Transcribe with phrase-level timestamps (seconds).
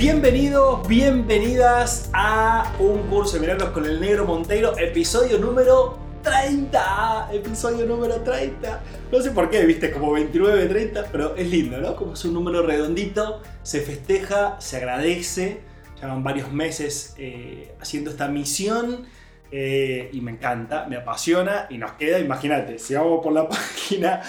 [0.00, 7.28] Bienvenidos, bienvenidas a un curso de milagros con el negro Monteiro, episodio número 30.
[7.34, 8.82] Episodio número 30.
[9.12, 11.96] No sé por qué, viste, como 29, 30, pero es lindo, ¿no?
[11.96, 15.60] Como es un número redondito, se festeja, se agradece.
[16.00, 19.04] Llevan varios meses eh, haciendo esta misión
[19.52, 24.22] eh, y me encanta, me apasiona y nos queda, imagínate, si vamos por la página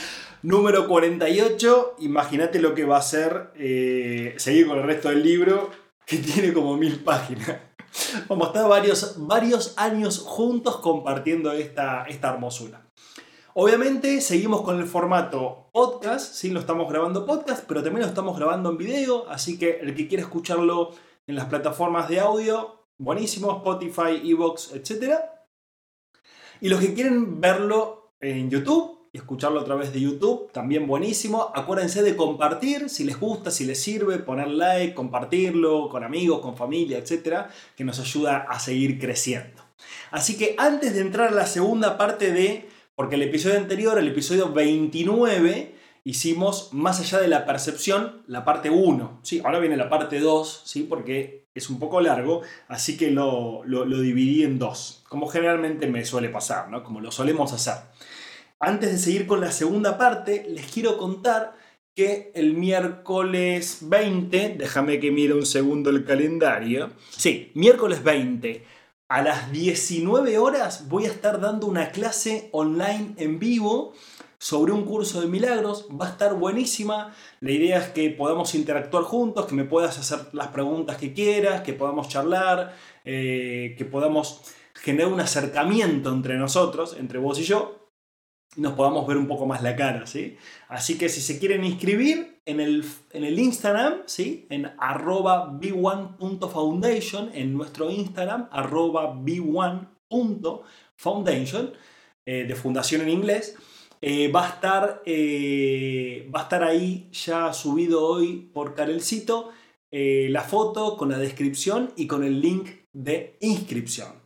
[0.44, 5.70] Número 48, imagínate lo que va a ser eh, seguir con el resto del libro,
[6.04, 7.59] que tiene como mil páginas.
[8.27, 12.89] Vamos a estar varios, varios años juntos compartiendo esta, esta hermosura.
[13.53, 18.36] Obviamente seguimos con el formato podcast, sí, lo estamos grabando podcast, pero también lo estamos
[18.36, 20.92] grabando en video, así que el que quiera escucharlo
[21.28, 25.19] en las plataformas de audio, buenísimo, Spotify, Evox, etc.
[26.62, 31.52] Y los que quieren verlo en YouTube, y escucharlo a través de YouTube, también buenísimo.
[31.54, 36.56] Acuérdense de compartir si les gusta, si les sirve, poner like, compartirlo con amigos, con
[36.56, 39.62] familia, etcétera, que nos ayuda a seguir creciendo.
[40.12, 44.08] Así que antes de entrar a la segunda parte de, porque el episodio anterior, el
[44.08, 45.75] episodio 29,
[46.06, 49.20] hicimos más allá de la percepción, la parte 1.
[49.23, 49.42] ¿sí?
[49.44, 50.84] Ahora viene la parte 2, ¿sí?
[50.84, 55.86] porque es un poco largo, así que lo, lo, lo dividí en dos, como generalmente
[55.88, 56.81] me suele pasar, ¿no?
[56.81, 57.91] como lo solemos hacer.
[58.64, 61.56] Antes de seguir con la segunda parte, les quiero contar
[61.95, 68.64] que el miércoles 20, déjame que mire un segundo el calendario, sí, miércoles 20,
[69.09, 73.94] a las 19 horas voy a estar dando una clase online en vivo
[74.38, 75.88] sobre un curso de milagros.
[76.00, 77.16] Va a estar buenísima.
[77.40, 81.62] La idea es que podamos interactuar juntos, que me puedas hacer las preguntas que quieras,
[81.62, 82.75] que podamos charlar,
[83.06, 84.41] eh, que podamos
[84.75, 87.81] generar un acercamiento entre nosotros, entre vos y yo,
[88.57, 90.38] nos podamos ver un poco más la cara, ¿sí?
[90.67, 94.45] Así que si se quieren inscribir en el, en el Instagram, ¿sí?
[94.50, 101.73] En arroba b1.foundation, en nuestro Instagram, arroba b1.foundation,
[102.25, 103.56] eh, de fundación en inglés,
[104.01, 109.51] eh, va, a estar, eh, va a estar ahí ya subido hoy por Carelcito
[109.94, 114.23] la foto con la descripción y con el link de inscripción.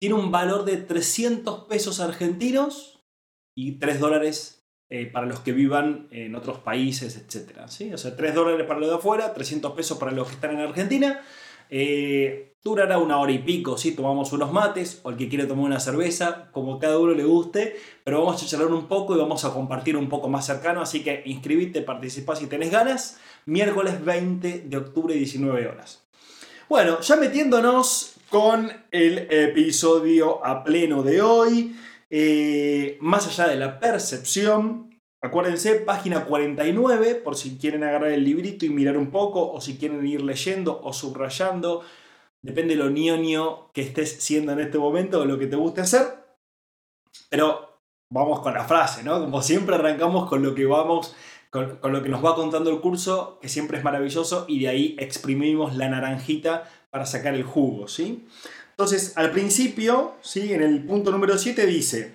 [0.00, 2.93] Tiene un valor de 300 pesos argentinos,
[3.54, 7.66] y 3 dólares eh, para los que vivan en otros países, etc.
[7.68, 7.92] ¿sí?
[7.92, 10.60] O sea, 3 dólares para los de afuera, 300 pesos para los que están en
[10.60, 11.22] Argentina.
[11.70, 13.92] Eh, durará una hora y pico, ¿sí?
[13.92, 17.76] tomamos unos mates o el que quiere tomar una cerveza, como cada uno le guste,
[18.04, 21.02] pero vamos a charlar un poco y vamos a compartir un poco más cercano, así
[21.02, 26.06] que inscribite, participa si tenés ganas, miércoles 20 de octubre 19 horas.
[26.68, 31.76] Bueno, ya metiéndonos con el episodio a pleno de hoy,
[32.16, 38.64] eh, más allá de la percepción, acuérdense, página 49, por si quieren agarrar el librito
[38.64, 41.82] y mirar un poco, o si quieren ir leyendo o subrayando,
[42.40, 45.80] depende de lo ñoño que estés siendo en este momento o lo que te guste
[45.80, 46.06] hacer.
[47.30, 47.80] Pero
[48.10, 49.18] vamos con la frase, ¿no?
[49.18, 51.16] Como siempre arrancamos con lo que vamos,
[51.50, 54.68] con, con, lo que nos va contando el curso, que siempre es maravilloso, y de
[54.68, 58.24] ahí exprimimos la naranjita para sacar el jugo, ¿sí?
[58.74, 60.52] Entonces, al principio, ¿sí?
[60.52, 62.14] en el punto número 7 dice,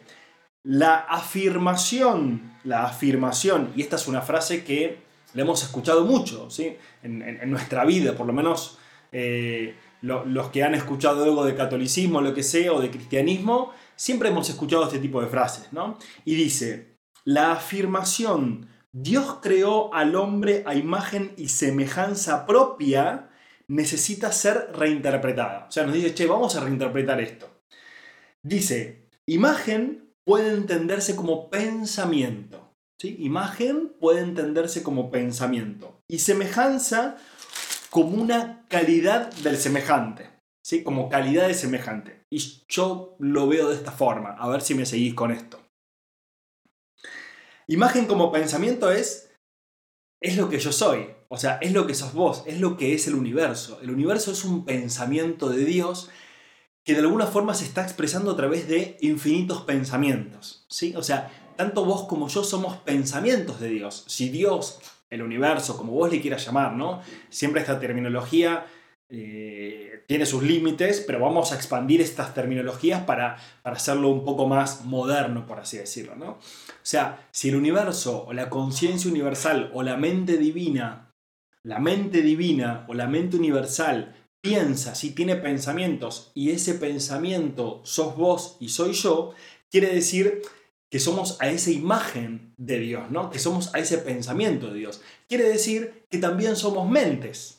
[0.64, 5.00] la afirmación, la afirmación, y esta es una frase que
[5.34, 6.76] la hemos escuchado mucho ¿sí?
[7.02, 8.78] en, nuestra vida, por lo menos
[9.14, 14.28] eh, los que han escuchado algo de catolicismo, lo que sea, o de cristianismo, siempre
[14.28, 15.98] hemos escuchado este tipo de frases, ¿no?
[16.26, 23.29] Y dice, la afirmación, Dios creó al hombre a imagen y semejanza propia,
[23.70, 25.68] necesita ser reinterpretada.
[25.68, 27.62] O sea, nos dice, che, vamos a reinterpretar esto.
[28.42, 32.76] Dice, imagen puede entenderse como pensamiento.
[33.00, 33.16] ¿sí?
[33.20, 36.02] Imagen puede entenderse como pensamiento.
[36.10, 37.18] Y semejanza
[37.92, 40.30] como una calidad del semejante.
[40.64, 40.84] ¿sí?
[40.84, 42.26] Como calidad de semejante.
[42.32, 44.32] Y yo lo veo de esta forma.
[44.32, 45.60] A ver si me seguís con esto.
[47.68, 49.29] Imagen como pensamiento es,
[50.22, 51.08] es lo que yo soy.
[51.28, 53.80] O sea, es lo que sos vos, es lo que es el universo.
[53.82, 56.10] El universo es un pensamiento de Dios
[56.84, 60.66] que de alguna forma se está expresando a través de infinitos pensamientos.
[60.70, 60.96] ¿sí?
[60.96, 64.06] O sea, tanto vos como yo somos pensamientos de Dios.
[64.08, 64.80] Si Dios,
[65.10, 67.02] el universo, como vos le quieras llamar, ¿no?
[67.30, 68.66] Siempre esta terminología
[69.10, 74.48] eh, tiene sus límites, pero vamos a expandir estas terminologías para, para hacerlo un poco
[74.48, 76.16] más moderno, por así decirlo.
[76.16, 76.32] ¿no?
[76.32, 76.40] O
[76.82, 81.14] sea, si el universo o la conciencia universal o la mente divina,
[81.64, 88.18] la mente divina o la mente universal piensa, si tiene pensamientos y ese pensamiento sos
[88.18, 89.36] vos y soy yo,
[89.70, 90.42] quiere decir
[90.90, 93.30] que somos a esa imagen de Dios, ¿no?
[93.30, 95.04] Que somos a ese pensamiento de Dios.
[95.28, 97.59] Quiere decir que también somos mentes.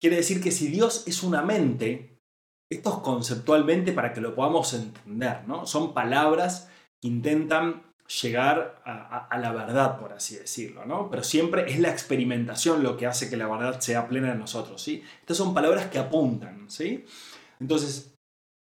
[0.00, 2.18] Quiere decir que si Dios es una mente,
[2.70, 5.66] esto es conceptualmente para que lo podamos entender, ¿no?
[5.66, 6.68] Son palabras
[7.00, 7.82] que intentan
[8.22, 11.10] llegar a, la verdad, por así decirlo, ¿no?
[11.10, 14.80] Pero siempre es la experimentación lo que hace que la verdad sea plena de nosotros,
[14.80, 15.02] ¿sí?
[15.20, 17.04] Estas son palabras que apuntan, ¿sí?
[17.60, 18.14] Entonces,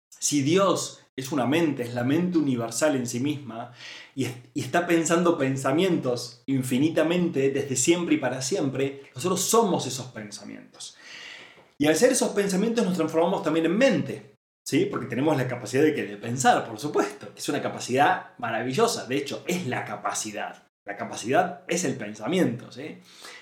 [0.10, 3.72] si Dios es una mente, es la mente universal en sí misma,
[4.16, 10.98] y, y, está pensando pensamientos infinitamente desde siempre y para siempre, nosotros somos esos pensamientos.
[11.82, 14.86] Y al ser esos pensamientos nos transformamos también en mente, ¿sí?
[14.86, 17.30] Porque tenemos la capacidad de, pensar, por supuesto.
[17.36, 20.68] Es una capacidad maravillosa, de hecho, es la capacidad.
[20.86, 23.00] La capacidad es el pensamiento, ¿sí?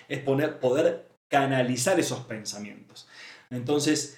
[0.07, 3.09] Es poner, poder canalizar esos pensamientos.
[3.49, 4.17] Entonces,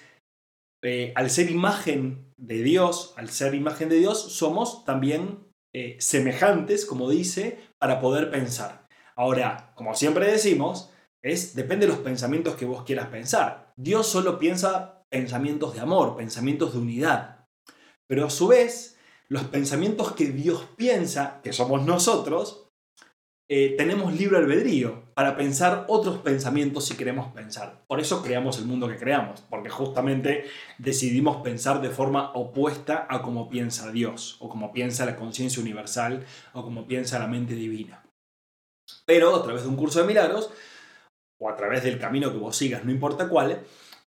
[0.84, 5.40] eh, al ser imagen de Dios, al ser imagen de Dios, somos también
[5.74, 8.86] eh, semejantes, como dice, para poder pensar.
[9.16, 10.92] Ahora, como siempre decimos,
[11.24, 13.61] es depende de los pensamientos que vos quieras pensar.
[13.76, 17.46] Dios solo piensa pensamientos de amor, pensamientos de unidad.
[18.08, 18.98] Pero a su vez,
[19.28, 22.68] los pensamientos que Dios piensa, que somos nosotros,
[23.54, 27.84] eh, tenemos libre albedrío para pensar otros pensamientos si queremos pensar.
[27.86, 30.44] Por eso creamos el mundo que creamos, porque justamente
[30.78, 36.24] decidimos pensar de forma opuesta a como piensa Dios, o como piensa la conciencia universal,
[36.54, 38.02] o como piensa la mente divina.
[39.04, 40.50] Pero a través de un curso de milagros,
[41.42, 43.64] o a través del camino que vos sigas, no importa cuál,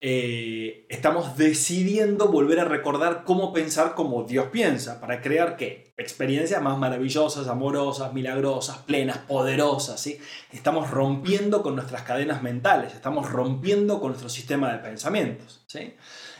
[0.05, 5.93] eh, estamos decidiendo volver a recordar cómo pensar como Dios piensa, para crear qué?
[5.95, 10.01] Experiencias más maravillosas, amorosas, milagrosas, plenas, poderosas.
[10.01, 10.19] ¿sí?
[10.51, 15.63] Estamos rompiendo con nuestras cadenas mentales, estamos rompiendo con nuestro sistema de pensamientos.
[15.67, 15.93] ¿sí?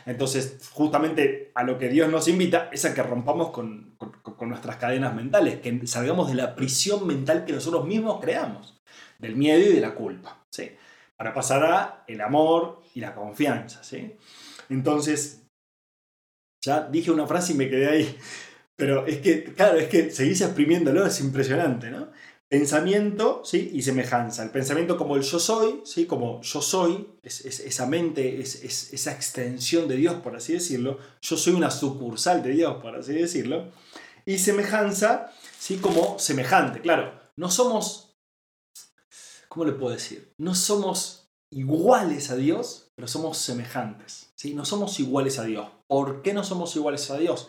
[0.04, 4.76] Entonces, justamente a lo que Dios nos invita es a que rompamos con, con nuestras
[4.76, 8.78] cadenas mentales, que salgamos de la prisión mental que nosotros mismos creamos,
[9.18, 10.44] del miedo y de la culpa.
[10.50, 10.70] ¿sí?
[11.16, 14.16] Para pasar el amor y la confianza, ¿sí?
[14.68, 15.42] Entonces,
[16.62, 18.18] ya dije una frase y me quedé ahí,
[18.76, 22.08] pero es que, claro, es que seguís exprimiéndolo, es impresionante, ¿no?
[22.48, 23.70] Pensamiento ¿sí?
[23.72, 24.44] y semejanza.
[24.44, 26.06] El pensamiento como el yo soy, ¿sí?
[26.06, 30.98] como yo soy, es, esa mente, es, es, esa extensión de Dios, por así decirlo.
[31.20, 33.72] Yo soy una sucursal de Dios, por así decirlo.
[34.24, 35.78] Y semejanza, ¿sí?
[35.78, 36.80] como semejante.
[36.80, 38.03] Claro, no somos
[39.54, 40.32] ¿cómo le puedo decir?
[40.36, 44.32] No somos iguales a Dios, pero somos semejantes.
[44.34, 44.52] ¿sí?
[44.52, 45.68] No somos iguales a Dios.
[45.86, 47.48] ¿Por qué no somos iguales a Dios?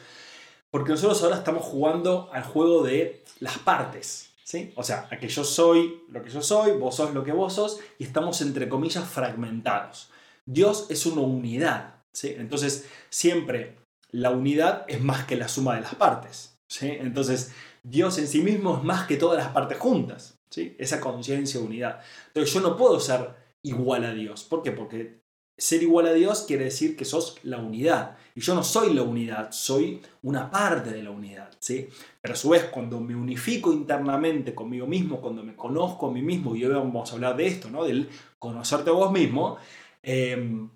[0.72, 4.30] Porque nosotros ahora estamos jugando al juego de las partes.
[4.44, 4.72] ¿sí?
[4.75, 7.54] O sea, a que yo soy lo que yo soy, vos sos lo que vos
[7.54, 10.12] sos, y estamos entre comillas fragmentados.
[10.46, 12.04] Dios es una unidad.
[12.13, 12.36] ¿sí?
[12.38, 13.80] Entonces, siempre
[14.12, 16.56] la unidad es más que la suma de las partes.
[16.69, 16.88] ¿sí?
[16.88, 20.34] Entonces, Dios en sí mismo es más que todas las partes juntas.
[20.57, 22.02] Esa conciencia de unidad.
[22.28, 23.30] Entonces yo no puedo ser
[23.63, 24.44] igual a Dios.
[24.44, 24.72] ¿Por qué?
[24.72, 25.25] Porque
[25.57, 28.18] ser igual a Dios quiere decir que sos la unidad.
[28.36, 31.50] Y yo no soy la unidad, soy una parte de la unidad.
[31.59, 31.88] ¿sí?
[32.21, 36.21] Pero a su vez, cuando me unifico internamente conmigo mismo, cuando me conozco a mí
[36.21, 37.85] mismo, y hoy vamos a hablar de esto, ¿no?
[37.85, 38.09] del
[38.40, 39.57] conocerte a vos mismo,
[40.04, 40.69] em,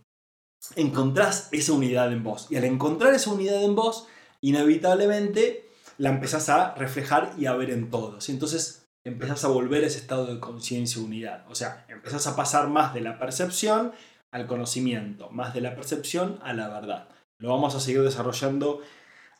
[0.76, 2.48] encontrás esa unidad en vos.
[2.50, 4.08] Y al encontrar esa unidad en vos,
[4.42, 8.30] inevitablemente la empezás a reflejar y a ver en todos.
[8.30, 11.46] Entonces empezás a volver a ese estado de conciencia unidad.
[11.50, 13.94] O sea, empezás a pasar más de la percepción
[14.32, 17.10] al conocimiento, más de la percepción a la verdad.
[17.42, 18.82] Lo vamos a seguir desarrollando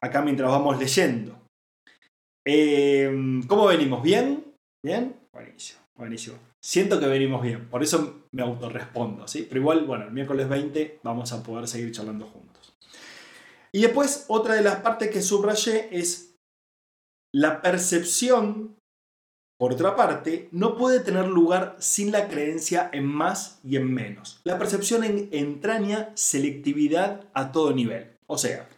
[0.02, 1.40] acá mientras vamos leyendo.
[2.46, 4.02] Em, ¿Cómo venimos?
[4.02, 4.44] ¿Bien?
[4.84, 5.16] ¿Bien?
[5.34, 6.38] Buenísimo, buenísimo.
[6.64, 9.46] Siento que venimos bien, por eso me autorrespondo, ¿sí?
[9.48, 12.76] Pero igual, bueno, el miércoles 20 vamos a poder seguir charlando juntos.
[13.72, 16.36] Y después, otra de las partes que subrayé es
[17.34, 18.79] la percepción
[19.60, 24.40] por otra parte, no puede tener lugar sin la creencia en más y en menos.
[24.46, 28.16] La percepción entraña selectividad a todo nivel.
[28.26, 28.70] O sea,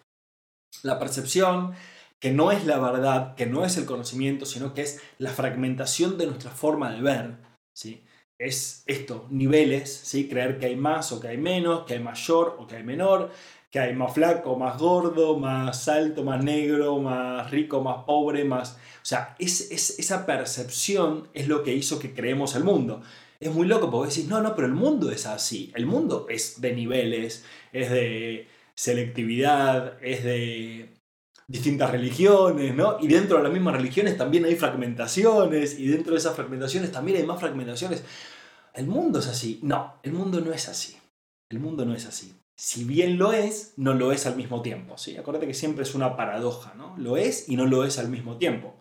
[0.82, 1.74] la percepción
[2.20, 6.18] que no es la verdad, que no es el conocimiento, sino que es la fragmentación
[6.18, 7.38] de nuestra forma de ver.
[7.76, 8.04] ¿sí?
[8.40, 10.28] Es esto, niveles, ¿sí?
[10.28, 13.30] creer que hay más o que hay menos, que hay mayor o que hay menor,
[13.72, 18.74] que hay más flaco, más gordo, más alto, más negro, más rico, más pobre, más...
[19.02, 23.02] O sea, es, esa percepción es lo que hizo que creemos el mundo.
[23.40, 25.72] Es muy loco porque decís, no, no, pero el mundo es así.
[25.74, 30.90] El mundo es de niveles, es de, selectividad, es de
[31.48, 32.98] distintas religiones, ¿no?
[33.00, 37.18] Y dentro de las mismas religiones también hay fragmentaciones, y dentro de esas fragmentaciones también
[37.18, 38.04] hay más fragmentaciones.
[38.74, 39.60] ¿El mundo es así?
[39.62, 40.98] No, el mundo no es así.
[41.50, 42.34] El mundo no es así.
[42.62, 44.96] Si bien lo es, no lo es al mismo tiempo.
[44.96, 45.18] ¿sí?
[45.18, 46.96] Acuérdate que siempre es una paradoja, ¿no?
[46.96, 48.76] Lo es y no lo es al mismo tiempo.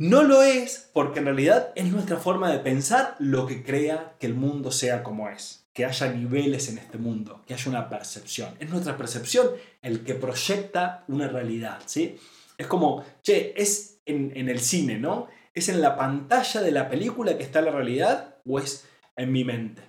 [0.00, 4.26] No lo es porque en realidad es nuestra forma de pensar lo que crea que
[4.26, 8.56] el mundo sea como es, que haya niveles en este mundo, que haya una percepción.
[8.58, 12.18] Es nuestra percepción el que proyecta una realidad, ¿sí?
[12.58, 15.28] Es como, che, es en, el cine, ¿no?
[15.54, 19.44] ¿Es en la pantalla de la película que está la realidad o es en mi
[19.44, 19.82] mente?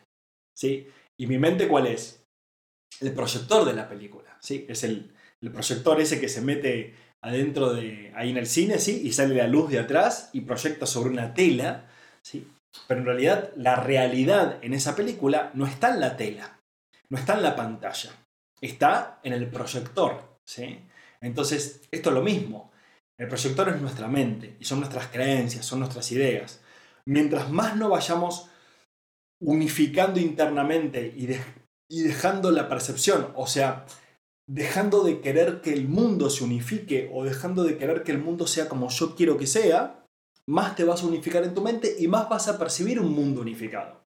[0.55, 0.87] ¿Sí?
[1.17, 2.22] ¿Y mi mente cuál es?
[3.01, 4.65] El proyector de la película, ¿sí?
[4.69, 5.11] Es el,
[5.51, 9.01] proyector ese que se mete adentro de, ahí en el cine, ¿sí?
[9.03, 11.89] Y sale la luz de atrás y proyecta sobre una tela,
[12.21, 12.47] ¿sí?
[12.87, 16.59] Pero en realidad la realidad en esa película no está en la tela,
[17.09, 18.11] no está en la pantalla,
[18.61, 20.79] está en el proyector, ¿sí?
[21.21, 22.71] Entonces, esto es lo mismo.
[23.17, 26.61] El proyector es nuestra mente y son nuestras creencias, son nuestras ideas.
[27.05, 28.49] Mientras más no vayamos
[29.41, 31.27] unificando internamente y,
[31.93, 33.85] y dejando la percepción, o sea,
[34.47, 38.47] dejando de querer que el mundo se unifique o dejando de querer que el mundo
[38.47, 40.03] sea como yo quiero que sea,
[40.47, 43.41] más te vas a unificar en tu mente y más vas a percibir un mundo
[43.41, 44.03] unificado.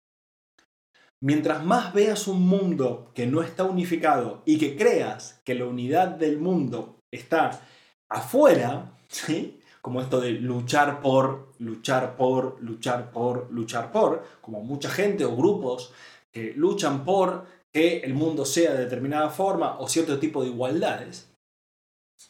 [1.22, 6.08] Mientras más veas un mundo que no está unificado y que creas que la unidad
[6.08, 7.62] del mundo está
[8.10, 9.60] afuera, ¿sí?
[9.84, 15.36] como esto de luchar por, luchar por, luchar por, luchar por, como mucha gente o
[15.36, 15.94] grupos
[16.32, 21.28] que luchan por que el mundo sea de determinada forma o cierto tipo de igualdades,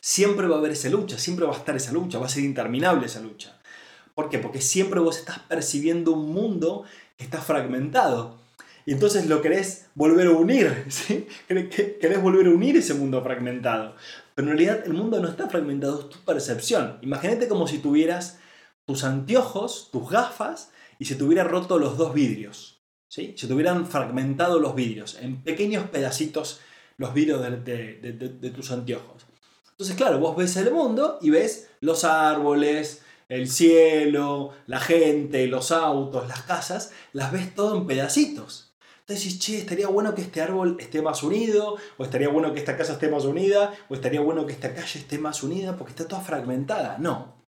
[0.02, 2.44] siempre va a haber esa lucha, siempre va a estar esa lucha, va a ser
[2.44, 3.56] interminable esa lucha.
[4.16, 4.40] ¿Por qué?
[4.40, 6.86] Porque siempre vos estás percibiendo un mundo
[7.16, 8.40] que está fragmentado.
[8.88, 11.28] Y entonces lo querés volver a unir, ¿sí?
[11.48, 13.96] Querés volver a unir ese mundo fragmentado.
[14.34, 16.98] Pero en realidad el mundo no está fragmentado, es tu percepción.
[17.04, 18.40] Imagínate como si tuvieras
[18.88, 22.75] tus anteojos, tus gafas, y se te hubiera roto los dos vidrios.
[23.16, 23.34] ¿Sí?
[23.38, 26.60] Se te hubieran fragmentado los vídeos en pequeños pedacitos
[26.98, 29.26] los vídeos de, tus anteojos.
[29.72, 35.72] Entonces, claro, vos ves el mundo y ves los árboles, el cielo, la gente, los
[35.72, 38.74] autos, las casas, las ves todo en pedacitos.
[39.02, 42.60] Entonces dices, che, estaría bueno que este árbol esté más unido, o estaría bueno que
[42.60, 45.92] esta casa esté más unida, o estaría bueno que esta calle esté más unida, porque
[45.92, 46.98] está toda fragmentada.
[46.98, 47.46] No,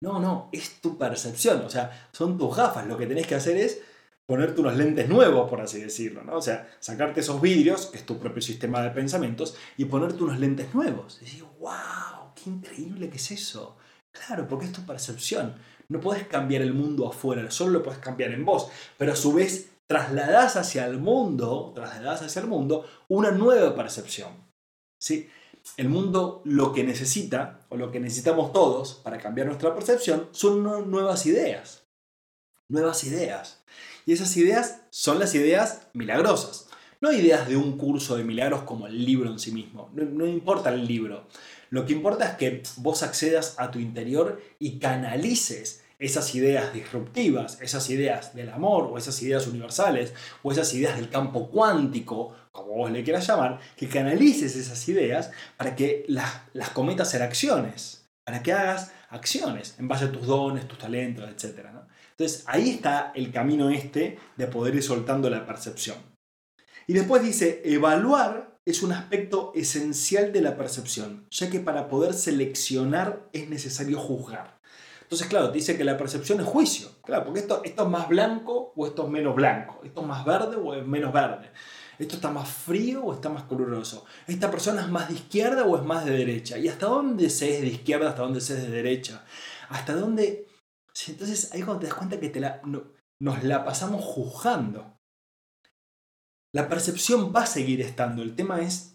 [0.00, 2.86] no, no, es tu percepción, o sea, son tus gafas.
[2.86, 3.80] Lo que tenés que hacer es
[4.26, 6.36] ponerte unos lentes nuevos, por así decirlo, ¿no?
[6.36, 10.38] O sea, sacarte esos vidrios, que es tu propio sistema de pensamientos, y ponerte unos
[10.38, 11.18] lentes nuevos.
[11.20, 13.76] Y decir, wow, qué increíble que es eso.
[14.12, 15.54] Claro, porque es tu percepción.
[15.88, 19.32] No puedes cambiar el mundo afuera, solo lo puedes cambiar en vos, pero a su
[19.32, 24.32] vez trasladás hacia el mundo, trasladás hacia el mundo una nueva percepción.
[24.98, 25.28] ¿Sí?
[25.76, 30.62] El mundo lo que necesita, o lo que necesitamos todos para cambiar nuestra percepción, son
[30.90, 31.86] nuevas ideas.
[32.68, 33.62] Nuevas ideas.
[34.06, 36.66] Y esas ideas son las ideas milagrosas.
[37.02, 39.90] No ideas de un curso de milagros como el libro en sí mismo.
[39.92, 41.26] No, importa el libro.
[41.70, 47.60] Lo que importa es que vos accedas a tu interior y canalices esas ideas disruptivas,
[47.60, 52.74] esas ideas del amor o esas ideas universales o esas ideas del campo cuántico, como
[52.74, 58.06] vos le quieras llamar, que canalices esas ideas para que las, las cometas en acciones,
[58.24, 61.66] para que hagas acciones en base a tus dones, tus talentos, etc.
[62.12, 65.96] Entonces ahí está el camino este de poder ir soltando la percepción.
[66.86, 72.14] Y después dice, evaluar es un aspecto esencial de la percepción, ya que para poder
[72.14, 74.60] seleccionar es necesario juzgar.
[75.02, 76.88] Entonces, claro, dice que la percepción es juicio.
[77.04, 79.80] Claro, porque esto, esto es más blanco o esto es menos blanco.
[79.84, 81.50] Esto es más verde o es menos verde.
[81.98, 84.06] Esto está más frío o está más caluroso.
[84.26, 86.56] Esta persona es más de izquierda o es más de derecha.
[86.56, 89.22] ¿Y hasta dónde se es de izquierda, hasta dónde se es de derecha?
[89.68, 90.46] ¿Hasta dónde
[91.08, 92.60] entonces ahí cuando te das cuenta que te la,
[93.20, 94.98] nos la pasamos juzgando.
[96.54, 98.22] La percepción va a seguir estando.
[98.22, 98.92] El tema es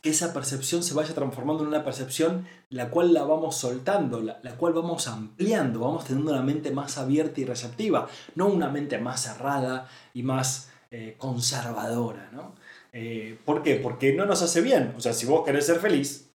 [0.00, 4.40] que esa percepción se vaya transformando en una percepción la cual la vamos soltando, la,
[4.56, 9.22] cual vamos ampliando, vamos teniendo una mente más abierta y receptiva, no una mente más
[9.22, 12.30] cerrada y más eh, conservadora.
[12.32, 12.54] ¿no?
[12.92, 13.76] Eh, ¿Por qué?
[13.76, 14.94] Porque no nos hace bien.
[14.96, 16.32] O sea, si vos querés ser feliz,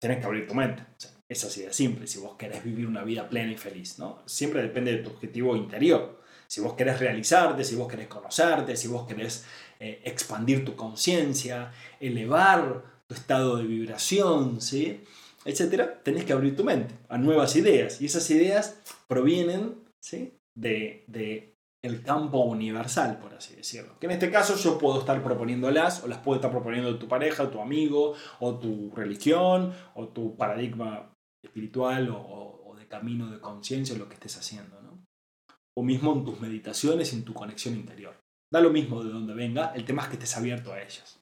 [0.00, 0.84] tenés que abrir tu mente.
[1.28, 4.22] Es así de simple, si vos querés vivir una vida plena y feliz, ¿no?
[4.26, 6.22] Siempre depende de tu objetivo interior.
[6.46, 9.44] Si vos querés realizarte, si vos querés conocerte, si vos querés
[9.80, 15.02] eh, expandir tu conciencia, elevar tu estado de vibración, ¿sí?
[15.44, 18.00] etcétera, tenés que abrir tu mente a nuevas ideas.
[18.00, 20.38] Y esas ideas provienen ¿sí?
[20.54, 23.98] de, de el campo universal, por así decirlo.
[23.98, 27.50] Que en este caso yo puedo estar proponiéndolas, o las puede estar proponiendo tu pareja,
[27.50, 31.15] tu amigo, o tu religión, o tu paradigma
[31.46, 34.80] espiritual, o, de camino de conciencia, lo que estés haciendo.
[34.82, 35.04] ¿no?
[35.74, 38.14] O mismo en tus meditaciones, en tu conexión interior.
[38.52, 41.20] Da lo mismo de donde venga, el tema es que estés abierto a ellas.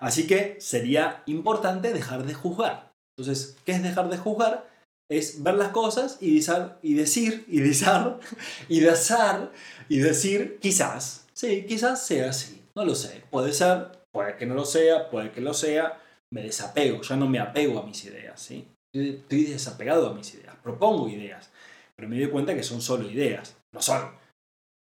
[0.00, 2.92] Así que sería importante dejar de juzgar.
[3.16, 4.68] Entonces, ¿qué es dejar de juzgar?
[5.10, 8.18] Es ver las cosas y, decir, y decir, y disar,
[8.68, 9.52] y desar,
[9.88, 12.62] y decir, quizás, sí, quizás sea así.
[12.74, 13.24] No lo sé.
[13.30, 16.00] Puede ser, puede que no lo sea, puede que lo sea.
[16.32, 18.68] Me desapego, ya no me apego a mis ideas, ¿sí?
[18.94, 21.50] Estoy desapegado a mis ideas, propongo ideas,
[21.96, 24.12] pero me doy cuenta que son solo ideas, no son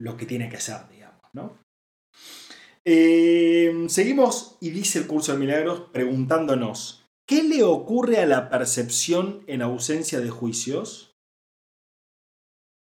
[0.01, 1.59] lo que tiene que ser, digamos, ¿no?
[2.85, 9.43] Eh, seguimos y dice el curso de milagros preguntándonos, ¿qué le ocurre a la percepción
[9.49, 11.17] en ausencia de juicios?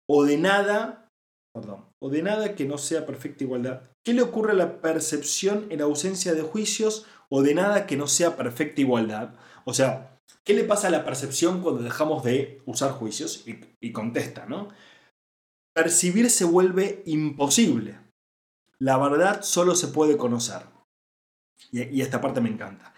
[0.09, 1.09] O de nada,
[1.55, 3.83] perdón, o de nada que no sea perfecta igualdad.
[4.05, 8.07] ¿Qué le ocurre a la percepción en ausencia de juicios o de nada que no
[8.07, 9.35] sea perfecta igualdad?
[9.65, 13.47] O sea, ¿qué le pasa a la percepción cuando dejamos de usar juicios?
[13.47, 14.69] Y, y contesta, ¿no?
[15.75, 17.99] Percibir se vuelve imposible.
[18.79, 20.63] La verdad solo se puede conocer.
[21.71, 22.93] Y, esta parte me encanta.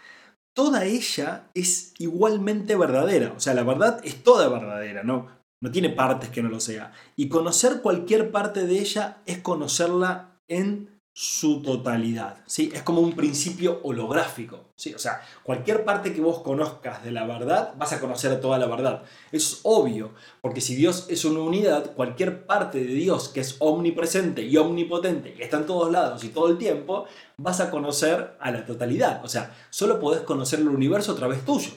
[0.55, 3.33] Toda ella es igualmente verdadera.
[3.33, 5.27] O sea, la verdad es toda verdadera, ¿no?
[5.61, 6.91] No tiene partes que no lo sea.
[7.15, 12.43] Y conocer cualquier parte de ella es conocerla en su totalidad.
[12.45, 12.73] ¿sí?
[12.75, 14.65] Es como un principio holográfico.
[14.75, 14.93] ¿sí?
[14.93, 18.67] O sea, cualquier parte que vos conozcas de la verdad, vas a conocer toda la
[18.67, 19.03] verdad.
[19.31, 23.55] Eso es obvio, porque si Dios es una unidad, cualquier parte de Dios que es
[23.59, 27.05] omnipresente y omnipotente y está en todos lados y todo el tiempo,
[27.37, 29.23] vas a conocer a la totalidad.
[29.23, 31.71] O sea, solo podés conocer el universo a través tuyo.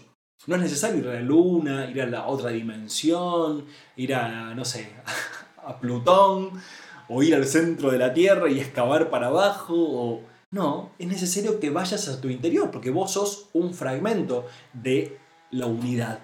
[0.49, 4.65] No es necesario ir a la luna, ir a la otra dimensión, ir a, no
[4.65, 4.91] sé,
[5.65, 6.61] a Plutón
[7.09, 10.21] o ir al centro de la Tierra y excavar para abajo, o...
[10.51, 15.19] No, es necesario que vayas a tu interior, porque vos sos un fragmento de
[15.51, 16.21] la unidad.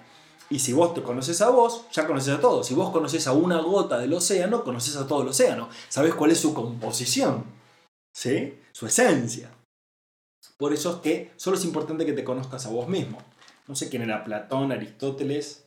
[0.49, 2.67] Y si vos te conoces a vos, ya conoces a todos.
[2.67, 5.69] Si vos conoces a una gota del océano, conoces a todo el océano.
[5.89, 7.45] Sabes cuál es su composición,
[8.13, 8.59] ¿sí?
[8.71, 9.51] Su esencia.
[10.57, 13.19] Por eso es que solo es importante que te conozcas a vos mismo.
[13.67, 15.65] No sé quién era Platón, Aristóteles,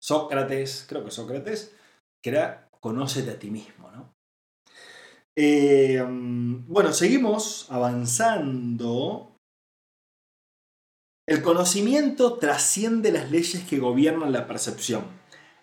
[0.00, 1.74] Sócrates, creo que Sócrates,
[2.22, 4.12] que era conócete a ti mismo, ¿no?
[5.36, 9.36] Eh, bueno, seguimos avanzando.
[11.26, 15.04] El conocimiento trasciende las leyes que gobiernan la percepción.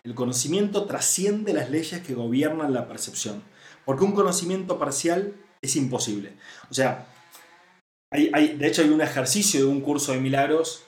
[0.04, 3.42] El conocimiento trasciende las leyes que gobiernan la percepción.
[3.84, 6.34] Porque un conocimiento parcial es imposible.
[6.70, 7.06] O sea,
[8.10, 10.84] de hecho hay un ejercicio de un curso de milagros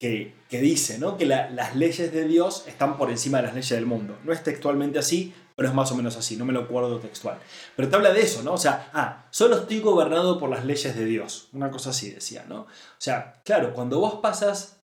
[0.00, 1.18] que, dice ¿no?
[1.18, 4.18] que las leyes de Dios están por encima de las leyes del mundo.
[4.24, 7.38] No es textualmente así, pero es más o menos así, no me lo acuerdo textual.
[7.76, 8.54] Pero te habla de eso, ¿no?
[8.54, 11.50] O sea, ah, solo estoy gobernado por las leyes de Dios.
[11.52, 12.60] Una cosa así decía, ¿no?
[12.60, 14.80] O sea, claro, cuando vos pasas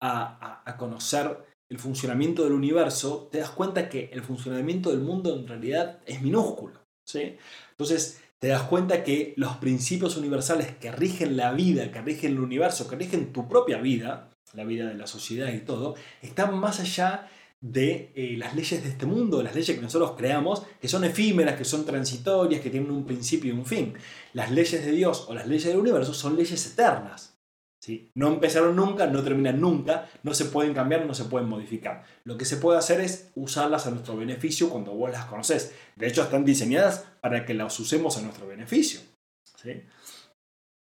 [0.00, 5.34] a, a, conocer el funcionamiento del universo, te das cuenta que el funcionamiento del mundo
[5.34, 7.36] en realidad es minúsculo, ¿sí?
[7.72, 12.40] Entonces, te das cuenta que los principios universales que rigen la vida, que rigen el
[12.40, 16.78] universo, que rigen tu propia vida, la vida de la sociedad y todo, están más
[16.78, 17.28] allá
[17.60, 21.56] de eh, las leyes de este mundo, las leyes que nosotros creamos, que son efímeras,
[21.56, 23.94] que son transitorias, que tienen un principio y un fin.
[24.32, 27.38] Las leyes de Dios o las leyes del universo son leyes eternas.
[27.80, 28.10] ¿sí?
[28.14, 32.04] No empezaron nunca, no terminan nunca, no se pueden cambiar, no se pueden modificar.
[32.24, 35.74] Lo que se puede hacer es usarlas a nuestro beneficio cuando vos las conoces.
[35.96, 39.00] De hecho, están diseñadas para que las usemos a nuestro beneficio.
[39.62, 39.82] ¿sí?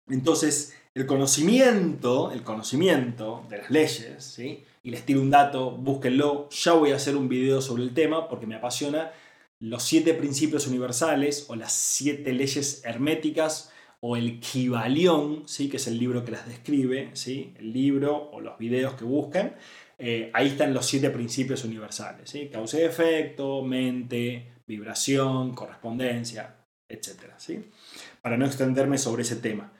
[0.08, 4.64] Entonces, el conocimiento, el conocimiento de las leyes, ¿sí?
[4.84, 8.28] y les tiro un dato, búsquenlo, ya voy a hacer un video sobre el tema
[8.28, 9.10] porque me apasiona
[9.58, 15.68] los siete principios universales o las siete leyes herméticas o el Kibalión, ¿sí?
[15.68, 17.54] que es el libro que las describe, ¿sí?
[17.58, 19.54] el libro o los videos que busquen,
[19.98, 22.50] eh, ahí están los siete principios universales, ¿sí?
[22.52, 26.54] causa y efecto, mente, vibración, correspondencia,
[26.88, 27.32] etc.
[27.36, 27.64] ¿sí?
[28.22, 29.72] Para no extenderme sobre ese tema.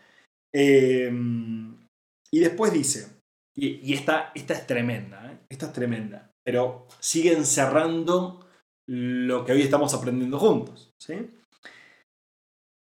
[0.54, 1.84] Em,
[2.32, 3.20] y después dice,
[3.56, 5.38] y, esta, esta, es tremenda, ¿eh?
[5.48, 8.46] esta es tremenda, pero sigue encerrando
[8.88, 10.92] lo que hoy estamos aprendiendo juntos.
[11.00, 11.30] ¿sí?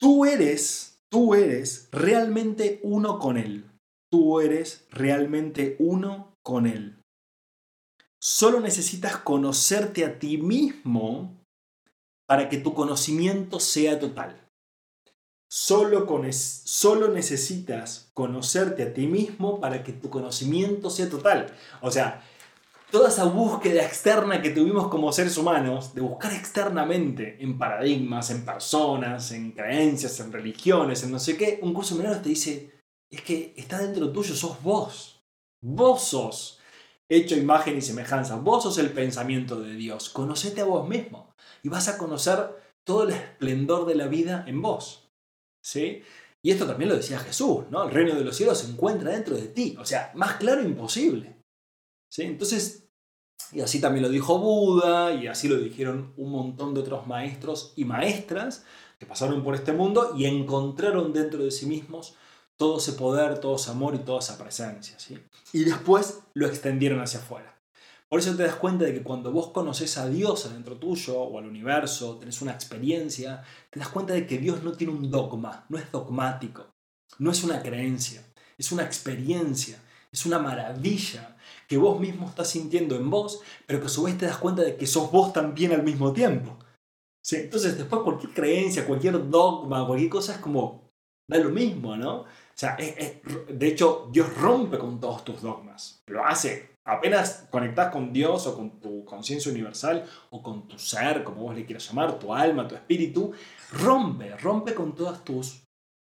[0.00, 3.70] Tú eres, tú eres realmente uno con Él.
[4.10, 7.02] Tú eres realmente uno con Él.
[8.22, 11.44] Solo necesitas conocerte a ti mismo
[12.26, 14.47] para que tu conocimiento sea total.
[15.50, 21.46] Solo, con solo necesitas conocerte a ti mismo para que tu conocimiento sea total.
[21.80, 22.22] O sea,
[22.90, 28.44] toda esa búsqueda externa que tuvimos como seres humanos, de buscar externamente en paradigmas, en
[28.44, 32.70] personas, en creencias, en religiones, en no sé qué, un curso milagros te dice,
[33.10, 35.22] es que está dentro tuyo, sos vos.
[35.60, 36.60] Vos sos
[37.08, 38.36] hecho imagen y semejanza.
[38.36, 40.10] Vos sos el pensamiento de Dios.
[40.10, 44.62] Conocete a vos mismo y vas a conocer todo el esplendor de la vida en
[44.62, 45.07] vos.
[45.68, 46.02] ¿Sí?
[46.40, 47.84] Y esto también lo decía Jesús, ¿no?
[47.84, 49.76] El reino de los cielos se encuentra dentro de ti.
[49.78, 51.36] O sea, más claro imposible.
[52.10, 52.22] ¿Sí?
[52.22, 52.88] Entonces,
[53.52, 57.74] y así también lo dijo Buda, y así lo dijeron un montón de otros maestros
[57.76, 58.64] y maestras
[58.98, 62.14] que pasaron por este mundo y encontraron dentro de sí mismos
[62.56, 64.98] todo ese poder, todo ese amor y toda esa presencia.
[64.98, 65.18] ¿sí?
[65.52, 67.57] Y después lo extendieron hacia afuera.
[68.08, 71.38] Por eso te das cuenta de que cuando vos conoces a Dios adentro tuyo o
[71.38, 75.66] al universo, tenés una experiencia, te das cuenta de que Dios no tiene un dogma,
[75.68, 76.66] no es dogmático,
[77.18, 78.24] no es una creencia,
[78.56, 79.78] es una experiencia,
[80.10, 84.16] es una maravilla que vos mismo estás sintiendo en vos, pero que a su vez
[84.16, 86.58] te das cuenta de que sos vos también al mismo tiempo.
[87.22, 87.36] ¿Sí?
[87.36, 90.90] Entonces después cualquier creencia, cualquier dogma, cualquier cosa es como,
[91.28, 92.20] da lo mismo, ¿no?
[92.20, 98.12] O sea, de hecho Dios rompe con todos tus dogmas, lo hace apenas conectás con
[98.12, 102.18] Dios o con tu conciencia universal o con tu ser, como vos le quieras llamar,
[102.18, 103.32] tu alma, tu espíritu,
[103.72, 105.62] rompe, rompe con todas tus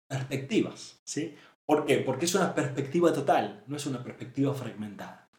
[0.07, 0.99] perspectivas.
[1.05, 1.33] ¿sí?
[1.65, 1.99] ¿Por qué?
[1.99, 5.29] Porque es una perspectiva total, no es una perspectiva fragmentada.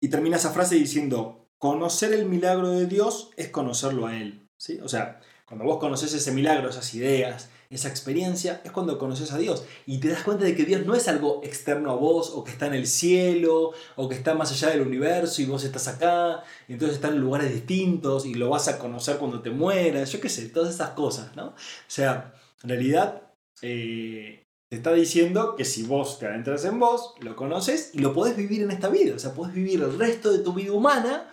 [0.00, 4.48] Y termina esa frase diciendo, conocer el milagro de Dios es conocerlo a Él.
[4.56, 4.78] ¿sí?
[4.80, 9.38] O sea, cuando vos conoces ese milagro, esas ideas, esa experiencia, es cuando conoces a
[9.38, 9.64] Dios.
[9.86, 12.50] Y te das cuenta de que Dios no es algo externo a vos, o que
[12.50, 16.42] está en el cielo, o que está más allá del universo y vos estás acá,
[16.66, 20.20] y entonces están en lugares distintos y lo vas a conocer cuando te mueras, yo
[20.20, 21.46] qué sé, todas esas cosas, ¿no?
[21.48, 21.54] O
[21.86, 23.22] sea, en realidad
[23.62, 28.12] eh, te está diciendo que si vos te adentras en vos, lo conoces y lo
[28.12, 29.14] podés vivir en esta vida.
[29.14, 31.32] O sea, podés vivir el resto de tu vida humana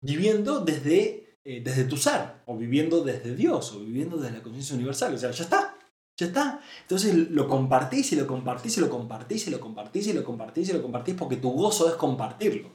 [0.00, 4.74] viviendo desde eh, desde tu ser, o viviendo desde Dios, o viviendo desde la conciencia
[4.74, 5.14] universal.
[5.14, 5.76] O sea, ya está,
[6.18, 6.60] ya está.
[6.82, 10.68] Entonces lo compartís y lo compartís y lo compartís y lo compartís y lo compartís
[10.70, 12.72] y lo compartís porque tu gozo es compartirlo.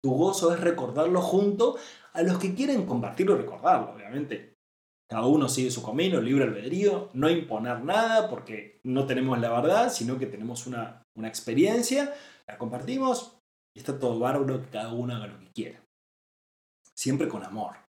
[0.00, 1.76] Tu gozo es recordarlo junto
[2.12, 4.54] a los que quieren compartirlo y recordarlo, obviamente.
[5.10, 9.90] Cada uno sigue su camino, libre albedrío, no imponer nada porque no tenemos la verdad,
[9.90, 12.14] sino que tenemos una, una experiencia,
[12.46, 13.40] la compartimos
[13.74, 15.82] y está todo bárbaro que cada uno haga lo que quiera.
[16.94, 17.87] Siempre con amor.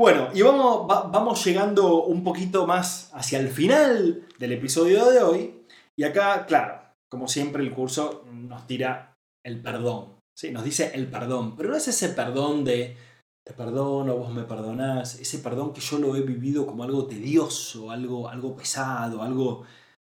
[0.00, 5.66] Bueno, y vamos, vamos llegando un poquito más hacia el final del episodio de hoy.
[5.94, 9.12] Y acá, claro, como siempre el curso nos tira
[9.44, 10.14] el perdón.
[10.34, 10.52] ¿sí?
[10.52, 12.96] Nos dice el perdón, pero no es ese perdón de
[13.46, 17.90] te perdono, vos me perdonás, ese perdón que yo lo he vivido como algo tedioso,
[17.90, 19.66] algo, algo pesado, algo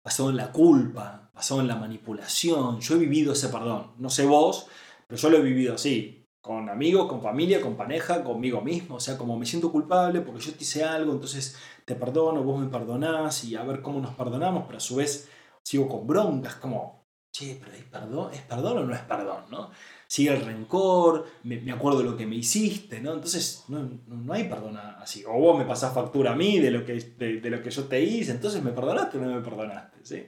[0.07, 2.79] basado en la culpa, basado en la manipulación.
[2.79, 3.95] Yo he vivido ese perdón.
[3.99, 4.69] No sé vos,
[5.09, 8.97] pero yo lo he vivido así con amigos, con familia, con pareja, conmigo mismo.
[8.97, 12.61] O sea, como me siento culpable porque yo te hice algo, entonces te perdono, vos
[12.61, 15.31] me perdonás y a ver cómo nos perdonamos, pero a su vez
[15.63, 19.45] sigo con broncas, como, che, pero ¿es perdón, ¿es perdón o no es perdón?
[19.51, 19.71] ¿no?
[20.09, 23.15] Sigue el rencor, me, acuerdo de lo que me hiciste, ¿no?
[23.15, 25.25] Entonces no, no, hay perdón así.
[25.25, 28.03] O vos me pasás factura a mí de lo, que, de, lo que yo te
[28.03, 30.27] hice, entonces me perdonaste o no me perdonaste, ¿sí?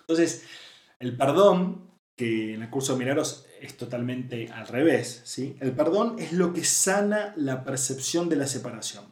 [0.00, 0.44] Entonces,
[0.98, 5.22] el perdón que en el curso de Milagros es totalmente al revés.
[5.24, 5.56] ¿sí?
[5.60, 9.04] El perdón es lo que sana la percepción de la separación.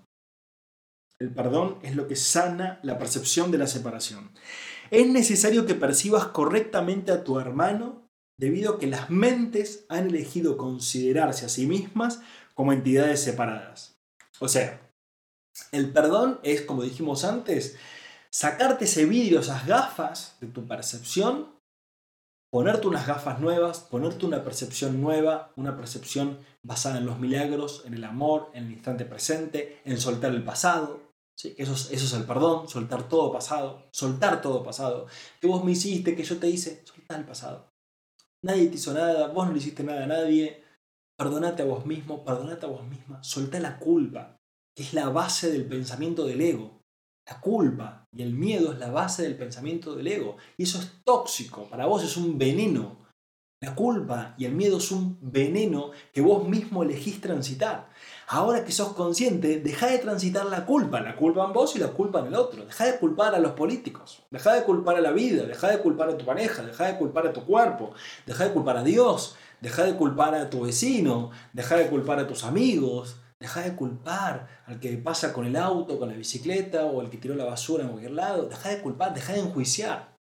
[1.21, 4.31] El perdón es lo que sana la percepción de la separación.
[4.91, 8.09] Es necesario que percibas correctamente a tu hermano
[8.39, 12.21] debido a que las mentes han elegido considerarse a sí mismas
[12.55, 13.99] como entidades separadas.
[14.39, 14.81] O sea,
[15.73, 17.77] el perdón es, como dijimos antes,
[18.31, 21.58] sacarte ese vidrio, esas gafas de tu percepción
[22.51, 27.95] ponerte unas gafas nuevas, ponerte una percepción nueva, una percepción basada en los milagros, en
[27.95, 31.13] el amor, en el instante presente, en soltar el pasado.
[31.37, 31.55] ¿sí?
[31.59, 35.07] Eso, es, eso es el perdón, soltar todo pasado, soltar todo pasado.
[35.41, 37.71] Que vos me hiciste, que yo te hice, soltar el pasado.
[38.43, 40.65] Nadie te hizo nada, vos no le hiciste nada a nadie.
[41.19, 44.37] Perdonate a vos mismo, perdonate a vos misma, soltá la culpa,
[44.77, 46.78] que es la base del pensamiento del ego.
[47.29, 50.37] La culpa y el miedo es la base del pensamiento del ego.
[50.57, 51.65] Y eso es tóxico.
[51.65, 52.97] Para vos es un veneno.
[53.61, 57.91] La culpa y el miedo es un veneno que vos mismo elegís transitar.
[58.29, 61.01] Ahora que sos consciente, deja de transitar la culpa.
[61.01, 62.65] La culpa en vos y la culpa en el otro.
[62.65, 64.23] Deja de culpar a los políticos.
[64.31, 65.43] Deja de culpar a la vida.
[65.43, 66.63] Deja de culpar a tu pareja.
[66.63, 67.93] Deja de culpar a tu cuerpo.
[68.27, 69.37] Deja de culpar a Dios.
[69.61, 71.31] Deja de culpar a tu vecino.
[71.53, 73.17] Deja de culpar a tus amigos.
[73.41, 77.19] Deja de culpar al que pasa con el auto, con la bicicleta o al que
[77.19, 78.49] tiró la basura en cualquier lado.
[78.49, 80.19] Deja de culpar, deja de enjuiciar.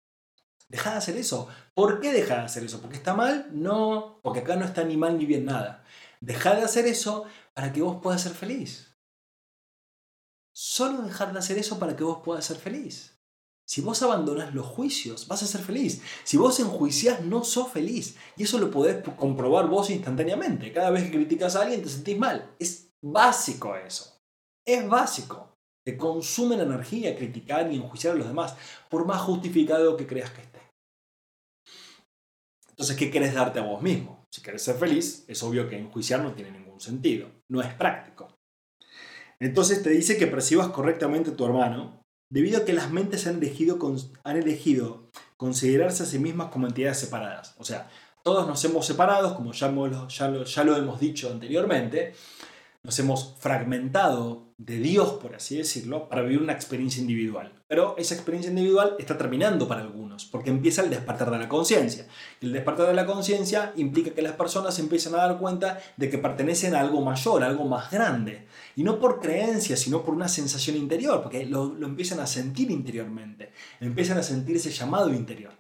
[0.67, 1.47] Deja de hacer eso.
[1.73, 2.81] ¿Por qué deja de hacer eso?
[2.81, 3.49] ¿Porque está mal?
[3.53, 5.83] No, porque acá no está ni mal ni bien nada.
[6.19, 8.93] Deja de hacer eso para que vos puedas ser feliz.
[10.53, 13.15] Solo dejar de hacer eso para que vos puedas ser feliz.
[13.67, 16.01] Si vos abandonás los juicios, vas a ser feliz.
[16.23, 18.15] Si vos enjuiciás, no sos feliz.
[18.37, 20.71] Y eso lo podés comprobar vos instantáneamente.
[20.71, 22.53] Cada vez que criticas a alguien te sentís mal.
[23.05, 24.17] Básico eso.
[24.65, 25.53] Es básico.
[25.85, 28.55] Te consume la energía criticar y enjuiciar a los demás,
[28.89, 30.61] por más justificado que creas que esté.
[32.69, 34.25] Entonces, ¿qué querés darte a vos mismo?
[34.33, 37.29] Si querés ser feliz, es obvio que enjuiciar no tiene ningún sentido.
[37.49, 38.27] No es práctico.
[39.39, 43.37] Entonces te dice que percibas correctamente a tu hermano, debido a que las mentes han
[43.37, 43.77] elegido,
[44.23, 47.55] han elegido considerarse a sí mismas como entidades separadas.
[47.59, 47.89] O sea,
[48.23, 49.71] todos nos hemos separado, como ya,
[50.07, 52.15] ya lo hemos dicho anteriormente,
[52.85, 57.51] nos hemos fragmentado de Dios, por así decirlo, para vivir una experiencia individual.
[57.67, 62.07] Pero esa experiencia individual está terminando para algunos, porque empieza el despertar de la conciencia.
[62.41, 66.19] El despertar de la conciencia implica que las personas empiezan a dar cuenta de que
[66.19, 68.45] pertenecen a algo mayor, a algo más grande.
[68.75, 72.69] Y no por creencia, sino por una sensación interior, porque lo, lo empiezan a sentir
[72.69, 75.53] interiormente, empiezan a sentir ese llamado interior.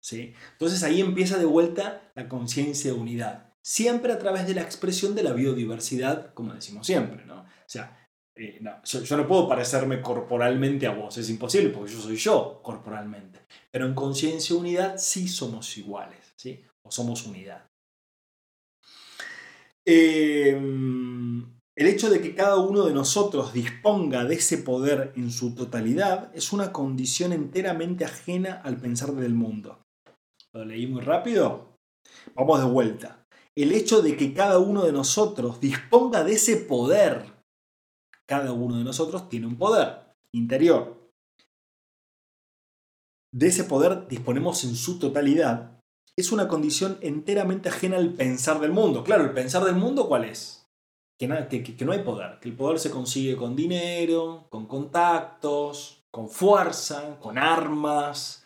[0.00, 0.34] ¿sí?
[0.52, 5.14] Entonces ahí empieza de vuelta la conciencia de unidad siempre a través de la expresión
[5.14, 7.42] de la biodiversidad, como decimos siempre, ¿no?
[7.42, 7.96] O sea,
[8.34, 13.40] eh, yo, no puedo parecerme corporalmente a vos, es imposible porque yo soy yo corporalmente.
[13.70, 16.64] Pero en conciencia unidad sí somos iguales, ¿sí?
[16.82, 17.66] O somos unidad.
[19.84, 21.42] Em,
[21.76, 26.30] el hecho de que cada uno de nosotros disponga de ese poder en su totalidad
[26.34, 29.82] es una condición enteramente ajena al pensar del mundo.
[30.52, 31.76] ¿Lo leí muy rápido?
[32.34, 33.21] Vamos de vuelta
[33.56, 37.32] el hecho de que cada uno de nosotros disponga de ese poder.
[38.26, 41.10] Cada uno de nosotros tiene un poder interior.
[43.34, 45.80] De ese poder disponemos en su totalidad.
[46.16, 49.04] Es una condición enteramente ajena al pensar del mundo.
[49.04, 50.66] Claro, el pensar del mundo, ¿cuál es?
[51.18, 56.28] Que, que no hay poder, que el poder se consigue con dinero, con contactos, con
[56.28, 58.44] fuerza, con armas,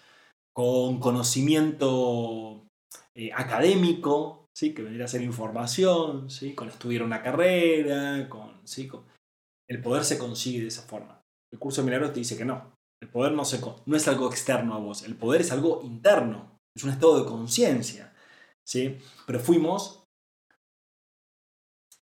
[0.52, 2.66] con conocimiento
[3.14, 4.72] eh, académico, ¿sí?
[4.72, 6.54] que vendría a ser información, ¿sí?
[6.54, 8.88] con estudiar una carrera, con, ¿sí?
[9.68, 11.20] El poder se consigue de esa forma.
[11.52, 12.74] El curso de milagros te dice que no.
[13.02, 16.58] El poder no, se, no es algo externo a vos, el poder es algo interno,
[16.74, 18.14] es un estado de conciencia.
[18.66, 18.98] ¿sí?
[19.26, 20.05] Pero fuimos,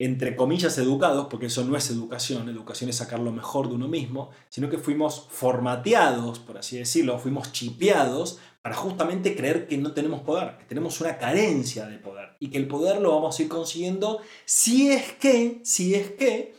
[0.04, 3.86] entre comillas, educados, porque eso no es educación, educación es sacar lo mejor de uno
[3.86, 9.92] mismo, sino que fuimos formateados, por así decirlo, fuimos chipeados para justamente creer que no
[9.92, 13.42] tenemos poder, que tenemos una carencia de poder y que el poder lo vamos a
[13.42, 16.52] ir consiguiendo si es que, si es que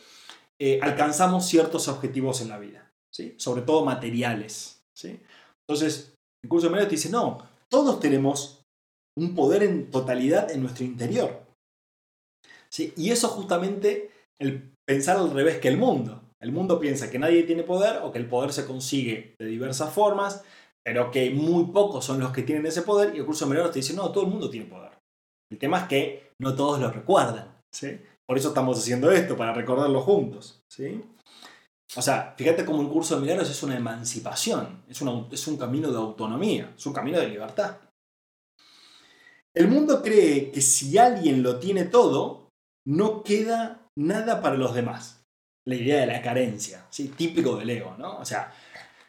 [0.57, 3.35] eh, alcanzamos ciertos objetivos en la vida, ¿sí?
[3.37, 4.85] sobre todo materiales.
[4.93, 5.19] ¿sí?
[5.67, 8.63] Entonces, el curso de te dice, no, todos tenemos
[9.17, 11.42] un poder en totalidad en nuestro interior.
[12.77, 16.21] Y eso justamente el pensar al revés que el mundo.
[16.39, 19.93] El mundo piensa que nadie tiene poder o que el poder se consigue de diversas
[19.93, 20.43] formas,
[20.83, 23.79] pero que muy pocos son los que tienen ese poder y el curso menor te
[23.79, 24.91] dice, no, todo el mundo tiene poder.
[25.49, 27.55] El tema es que no todos lo recuerdan.
[28.25, 30.61] Por eso estamos haciendo esto, para recordarlo juntos.
[30.69, 31.01] ¿sí?
[31.95, 35.91] O sea, fíjate cómo un curso de milagros es una emancipación, es, es un camino
[35.91, 37.77] de autonomía, es un camino de libertad.
[39.55, 42.42] El mundo cree que si alguien lo tiene todo,
[42.85, 45.25] no queda nada para los demás.
[45.65, 47.07] La idea de la carencia, ¿sí?
[47.07, 48.17] típico del ego, ¿no?
[48.17, 48.53] O sea,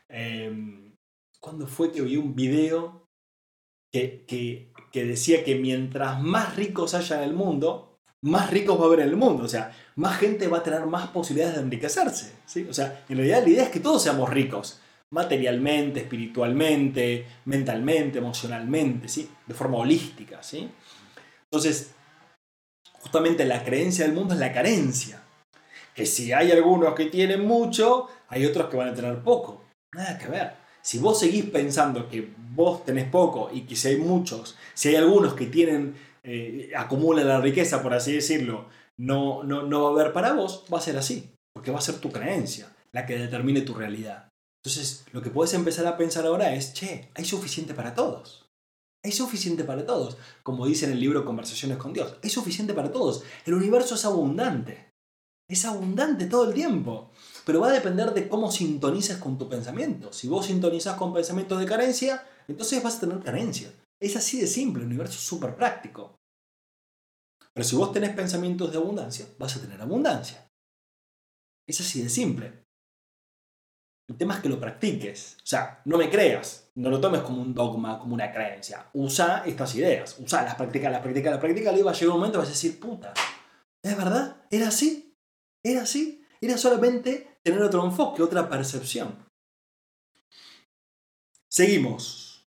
[0.09, 0.85] eh,
[1.45, 3.07] ¿Cuándo fue que vi un video
[3.93, 8.87] que, que, decía que mientras más ricos haya en el mundo, más ricos va a
[8.87, 9.45] haber en el mundo?
[9.45, 12.33] O sea, más gente va a tener más posibilidades de enriquecerse.
[12.47, 12.67] ¿sí?
[12.67, 14.81] O sea, en realidad la idea es que todos seamos ricos.
[15.11, 19.29] Materialmente, espiritualmente, mentalmente, emocionalmente, ¿sí?
[19.47, 20.71] De forma holística, ¿sí?
[21.43, 21.95] Entonces,
[23.05, 25.23] justamente la creencia del mundo es la carencia.
[25.95, 29.63] Que si hay algunos que tienen mucho, hay otros que van a tener poco.
[29.93, 30.55] Nada que ver.
[30.81, 34.97] Si vos seguís pensando que vos tenés poco y que si hay muchos, si hay
[34.97, 39.93] algunos que tienen, eh, acumulan la riqueza, por así decirlo, no, no, no va a
[39.93, 43.19] haber para vos, va a ser así, porque va a ser tu creencia la que
[43.19, 44.29] determine tu realidad.
[44.65, 48.44] Entonces, lo que puedes empezar a pensar ahora es, che, hay suficiente para todos.
[49.05, 50.17] Hay suficiente para todos.
[50.43, 53.23] Como dice en el libro Conversaciones con Dios, hay suficiente para todos.
[53.45, 54.91] El universo es abundante.
[55.49, 57.11] Es abundante todo el tiempo
[57.45, 60.13] pero va a depender de cómo sintonices con tu pensamiento.
[60.13, 63.73] Si vos sintonizas con pensamientos de carencia, entonces vas a tener carencia.
[64.01, 66.17] Es así de simple, el universo es súper práctico.
[67.53, 70.49] Pero si vos tenés pensamientos de abundancia, vas a tener abundancia.
[71.69, 72.64] Es así de simple.
[74.07, 75.37] El tema es que lo practiques.
[75.43, 76.71] O sea, no me creas.
[76.75, 78.91] No lo tomes como un dogma, como una creencia.
[78.93, 80.17] Usa estas ideas.
[80.19, 81.79] Usa las prácticas, las prácticas, las prácticas.
[81.79, 83.15] Y va a llegar un momento y vas a decir, puta,
[83.83, 84.37] ¿es verdad?
[84.51, 85.17] ¿Era así?
[85.63, 86.25] ¿Era así?
[86.41, 89.25] Era solamente tener otro enfoque, otra percepción.
[91.49, 92.47] Seguimos.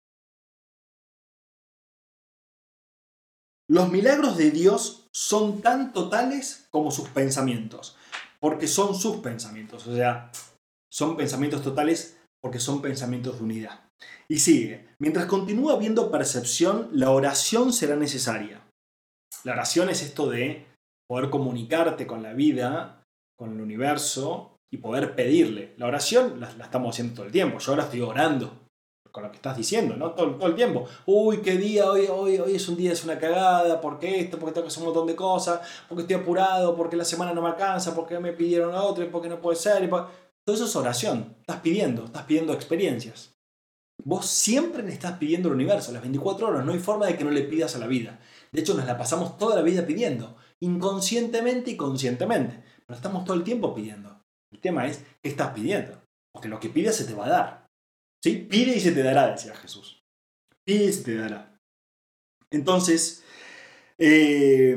[3.68, 7.96] Los milagros de Dios son tan totales como sus pensamientos,
[8.40, 10.32] porque son sus pensamientos, o sea,
[10.92, 13.82] son pensamientos totales porque son pensamientos de unidad.
[14.30, 18.62] Y sigue, mientras continúa habiendo percepción, la oración será necesaria.
[19.44, 20.66] La oración es esto de
[21.08, 23.04] poder comunicarte con la vida,
[23.38, 25.74] con el universo y poder pedirle.
[25.78, 27.60] La oración la, estamos haciendo todo el tiempo.
[27.60, 28.52] Yo ahora estoy orando
[29.12, 30.12] con lo que estás diciendo, ¿no?
[30.12, 30.86] Todo, todo, el tiempo.
[31.08, 34.54] Uy, qué día, hoy, hoy, hoy es un día, es una cagada, porque esto, porque
[34.54, 37.50] tengo que hacer un montón de cosas, porque estoy apurado, porque la semana no me
[37.50, 39.84] alcanza, porque me pidieron a otro, porque no puede ser.
[39.84, 39.88] Y
[40.50, 41.36] todo eso es oración.
[41.42, 43.36] Estás pidiendo, estás pidiendo experiencias.
[44.04, 46.66] Vos siempre le estás pidiendo al universo, las 24 horas.
[46.66, 48.20] No hay forma de que no le pidas a la vida.
[48.52, 52.64] De hecho, nos la pasamos toda la vida pidiendo, inconscientemente y conscientemente.
[52.84, 54.24] Pero estamos todo el tiempo pidiendo.
[54.52, 56.02] El tema es, ¿qué estás pidiendo?
[56.34, 57.68] Porque lo que pides se te va a dar.
[58.24, 58.48] ¿Sí?
[58.50, 60.02] Pide y se te dará, decía Jesús.
[60.66, 61.60] Pide y se te dará.
[62.50, 63.24] Entonces,
[64.00, 64.76] eh,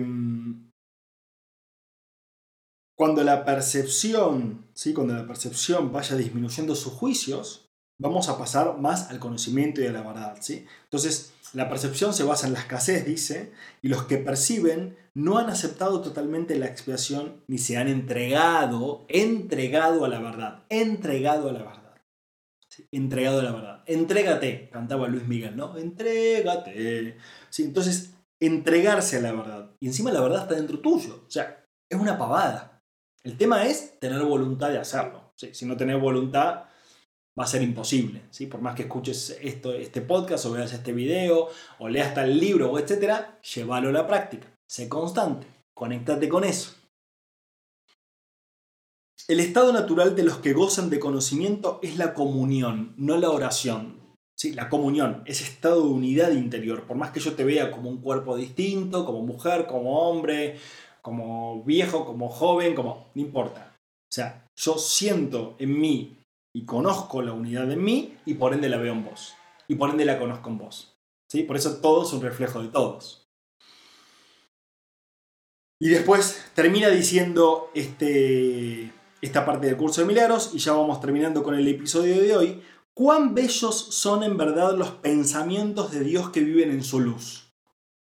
[2.94, 4.92] cuando la percepción, ¿sí?
[4.92, 7.68] cuando la percepción vaya disminuyendo sus juicios,
[8.00, 10.36] vamos a pasar más al conocimiento y a la verdad.
[10.40, 10.66] ¿sí?
[10.84, 15.50] Entonces, la percepción se basa en la escasez, dice, y los que perciben no han
[15.50, 21.62] aceptado totalmente la expiación ni se han entregado, entregado a la verdad, entregado a la
[21.62, 21.94] verdad.
[22.90, 23.84] Entregado a la verdad.
[23.86, 25.76] Entrégate, cantaba Luis Miguel, ¿no?
[25.76, 27.18] Entrégate.
[27.50, 27.64] ¿Sí?
[27.64, 29.70] Entonces, entregarse a la verdad.
[29.78, 31.22] Y encima la verdad está dentro tuyo.
[31.28, 32.71] O sea, es una pavada.
[33.24, 35.32] El tema es tener voluntad de hacerlo.
[35.36, 36.64] Si no tenés voluntad,
[37.38, 38.22] va a ser imposible.
[38.30, 38.46] ¿sí?
[38.46, 42.70] Por más que escuches esto, este podcast o veas este video o leas tal libro
[42.70, 44.48] o etcétera, llévalo a la práctica.
[44.66, 45.46] Sé constante.
[45.74, 46.74] Conéctate con eso.
[49.28, 54.00] El estado natural de los que gozan de conocimiento es la comunión, no la oración.
[54.36, 54.52] ¿Sí?
[54.52, 56.86] La comunión, ese estado de unidad interior.
[56.86, 60.58] Por más que yo te vea como un cuerpo distinto, como mujer, como hombre,
[61.02, 63.10] como viejo, como joven, como...
[63.14, 63.76] No importa.
[63.76, 66.16] O sea, yo siento en mí
[66.54, 69.34] y conozco la unidad en mí y por ende la veo en vos.
[69.68, 70.96] Y por ende la conozco en vos.
[71.30, 71.42] ¿Sí?
[71.42, 73.26] Por eso todo es un reflejo de todos.
[75.80, 81.42] Y después termina diciendo este, esta parte del curso de milagros y ya vamos terminando
[81.42, 82.62] con el episodio de hoy.
[82.94, 87.50] ¿Cuán bellos son en verdad los pensamientos de Dios que viven en su luz?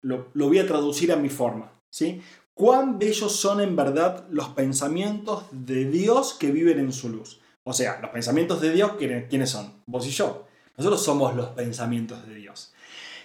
[0.02, 1.72] Lo, lo voy a traducir a mi forma.
[1.96, 2.20] ¿sí?
[2.56, 7.38] Cuán bellos son en verdad los pensamientos de Dios que viven en su luz.
[7.64, 9.74] O sea, los pensamientos de Dios, ¿quiénes son?
[9.84, 10.46] Vos y yo.
[10.78, 12.72] Nosotros somos los pensamientos de Dios.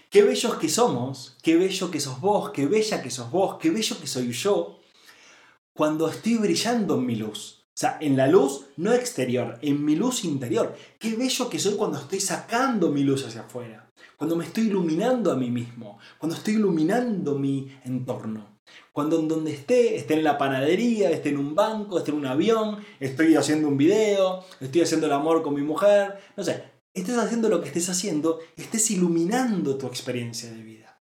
[0.09, 3.69] Qué bellos que somos, qué bello que sos vos, qué bella que sos vos, qué
[3.69, 4.81] bello que soy yo,
[5.73, 7.63] cuando estoy brillando en mi luz.
[7.67, 10.75] O sea, en la luz no exterior, en mi luz interior.
[10.99, 15.31] Qué bello que soy cuando estoy sacando mi luz hacia afuera, cuando me estoy iluminando
[15.31, 18.59] a mí mismo, cuando estoy iluminando mi entorno.
[18.91, 22.25] Cuando en donde esté, esté en la panadería, esté en un banco, esté en un
[22.25, 27.17] avión, estoy haciendo un video, estoy haciendo el amor con mi mujer, no sé, estés
[27.17, 31.01] haciendo lo que estés haciendo, estés iluminando tu experiencia de vida.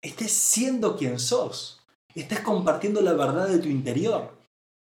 [0.00, 1.80] Estés siendo quien sos,
[2.14, 4.41] estés compartiendo la verdad de tu interior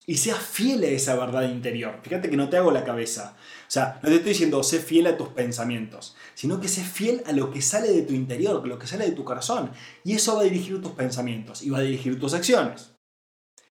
[0.09, 2.01] y seas fiel a esa verdad interior.
[2.03, 3.37] Fíjate que no te hago la cabeza.
[3.37, 7.23] O sea, no te estoy diciendo sé fiel a tus pensamientos, sino que sé fiel
[7.27, 9.71] a lo que sale de tu interior, lo que sale de tu corazón.
[10.05, 12.95] Y eso va a dirigir tus pensamientos y va a dirigir tus acciones.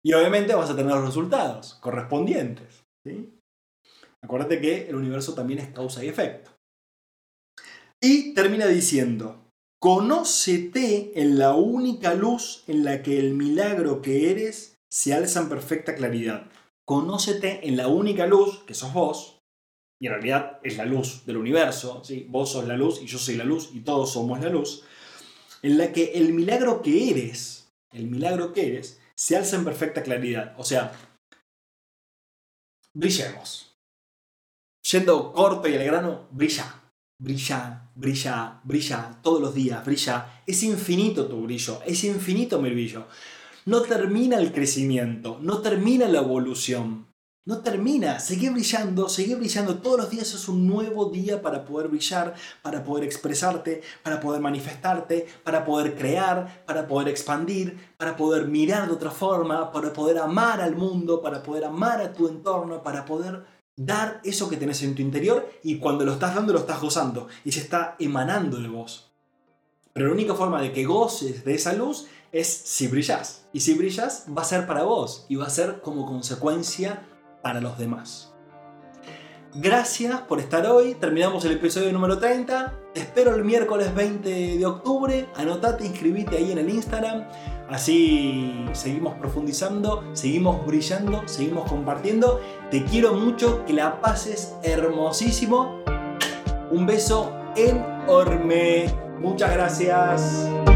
[0.02, 2.84] Y obviamente vas a tener los resultados correspondientes.
[4.22, 6.50] Acuérdate que el universo también es causa y efecto.
[7.98, 9.42] Y termina diciendo,
[9.80, 15.48] conócete en la única luz en la que el milagro que eres se alza en
[15.48, 16.50] perfecta claridad.
[16.84, 19.42] Conócete en la única luz, que sos vos,
[20.00, 22.26] y en realidad es la luz del universo, ¿sí?
[22.28, 24.84] vos sos la luz y yo soy la luz y todos somos la luz,
[25.62, 30.02] en la que el milagro que eres, el milagro que eres, se alza en perfecta
[30.02, 30.54] claridad.
[30.58, 30.92] O sea,
[32.92, 33.74] brillemos.
[34.90, 40.42] Yendo corto y al grano, brilla, brilla, brilla, brilla, todos los días, brilla.
[40.46, 43.06] Es infinito tu brillo, es infinito mi brillo
[43.66, 47.06] no termina el crecimiento, no termina la evolución.
[47.44, 49.78] No termina, sigue brillando, sigue brillando.
[49.78, 54.40] Todos los días es un nuevo día para poder brillar, para poder expresarte, para poder
[54.40, 60.18] manifestarte, para poder crear, para poder expandir, para poder mirar de otra forma, para poder
[60.18, 63.44] amar al mundo, para poder amar a tu entorno, para poder
[63.76, 67.28] dar eso que tenés en tu interior y cuando lo estás dando lo estás gozando
[67.44, 69.05] y se está emanando de vos.
[69.96, 73.46] Pero la única forma de que goces de esa luz es si brillas.
[73.54, 77.08] Y si brillas va a ser para vos y va a ser como consecuencia
[77.40, 78.34] para los demás.
[79.54, 80.96] Gracias por estar hoy.
[80.96, 82.74] Terminamos el episodio número 30.
[82.92, 85.28] Te espero el miércoles 20 de octubre.
[85.34, 87.26] Anotate, inscribite ahí en el Instagram.
[87.70, 92.38] Así seguimos profundizando, seguimos brillando, seguimos compartiendo.
[92.70, 95.80] Te quiero mucho, que la pases hermosísimo.
[96.70, 99.05] Un beso enorme.
[99.18, 100.75] Muchas gracias.